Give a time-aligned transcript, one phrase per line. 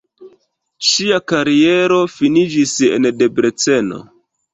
[0.91, 4.01] Ŝia kariero finiĝis en Debreceno.